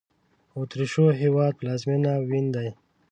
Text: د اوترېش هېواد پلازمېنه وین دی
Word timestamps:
د 0.49 0.51
اوترېش 0.57 0.93
هېواد 1.21 1.51
پلازمېنه 1.59 2.11
وین 2.29 2.45
دی 2.55 2.69